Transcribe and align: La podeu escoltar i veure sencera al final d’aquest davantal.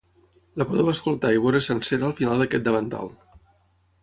La 0.61 0.65
podeu 0.71 0.87
escoltar 0.93 1.31
i 1.35 1.43
veure 1.43 1.61
sencera 1.67 2.09
al 2.09 2.17
final 2.21 2.43
d’aquest 2.45 2.67
davantal. 2.71 3.15